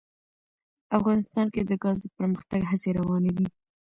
افغانستان 0.97 1.47
کې 1.53 1.61
د 1.69 1.71
ګاز 1.83 1.97
د 2.03 2.07
پرمختګ 2.17 2.61
هڅې 2.71 2.89
روانې 2.99 3.31
دي. 3.37 3.47